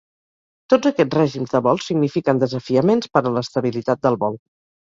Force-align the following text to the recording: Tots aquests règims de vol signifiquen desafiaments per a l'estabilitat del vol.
Tots 0.73 0.89
aquests 0.89 1.15
règims 1.19 1.53
de 1.57 1.61
vol 1.67 1.83
signifiquen 1.89 2.43
desafiaments 2.45 3.15
per 3.19 3.25
a 3.31 3.37
l'estabilitat 3.37 4.05
del 4.09 4.23
vol. 4.27 4.43